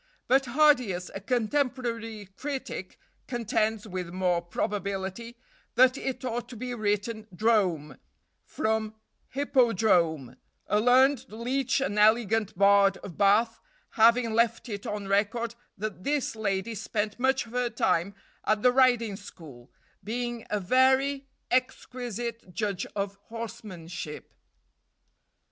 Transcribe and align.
But 0.27 0.47
Hardius, 0.47 1.11
a 1.13 1.21
contemporary 1.21 2.29
critic, 2.35 2.97
contends, 3.27 3.87
with 3.87 4.09
more 4.09 4.41
probability, 4.41 5.37
that 5.75 5.95
it 5.95 6.25
ought 6.25 6.49
to 6.49 6.55
be 6.55 6.73
written 6.73 7.27
Drome, 7.35 7.99
from 8.43 8.95
hippodrome; 9.29 10.37
a 10.65 10.79
learned 10.79 11.25
leech 11.29 11.79
and 11.81 11.99
elegant 11.99 12.57
bard 12.57 12.97
of 13.03 13.15
Bath 13.15 13.59
having 13.91 14.33
left 14.33 14.67
it 14.69 14.87
on 14.87 15.07
record 15.07 15.53
that 15.77 16.03
this 16.03 16.35
lady 16.35 16.73
spent 16.73 17.19
much 17.19 17.45
of 17.45 17.51
her 17.51 17.69
time 17.69 18.15
at 18.43 18.63
the 18.63 18.71
riding 18.71 19.15
school, 19.15 19.71
being 20.03 20.47
a 20.49 20.59
very 20.59 21.27
exquisite 21.51 22.51
judge 22.55 22.87
of 22.95 23.17
horsemanship. 23.27 24.33